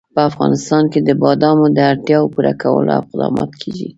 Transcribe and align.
په 0.15 0.21
افغانستان 0.29 0.83
کې 0.91 0.99
د 1.03 1.09
بادامو 1.21 1.67
د 1.77 1.79
اړتیاوو 1.91 2.31
پوره 2.33 2.53
کولو 2.61 2.91
اقدامات 3.01 3.51
کېږي. 3.61 3.89